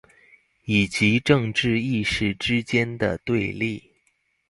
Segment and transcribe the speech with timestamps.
[0.65, 3.91] 以及政治意識之間的對立